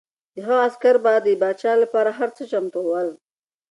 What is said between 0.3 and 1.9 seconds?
د هغه عسکر به د پاچا